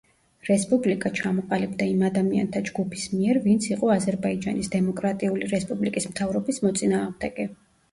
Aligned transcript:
რესპუბლიკა 0.47 1.11
ჩამოყალიბდა 1.19 1.87
იმ 1.89 2.01
ადამიანთა 2.07 2.63
ჯგუფის 2.71 3.05
მიერ 3.13 3.41
ვინც 3.45 3.69
იყო 3.75 3.93
აზერბაიჯანის 3.97 4.73
დემოკრატიული 4.79 5.53
რესპუბლიკის 5.55 6.11
მთავრობის 6.17 6.65
მოწინააღმდეგე. 6.67 7.51